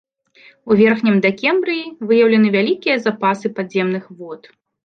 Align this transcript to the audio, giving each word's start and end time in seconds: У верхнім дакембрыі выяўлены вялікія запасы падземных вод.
У 0.69 0.77
верхнім 0.79 1.19
дакембрыі 1.25 1.83
выяўлены 2.13 2.47
вялікія 2.57 2.95
запасы 3.07 3.55
падземных 3.59 4.13
вод. 4.25 4.53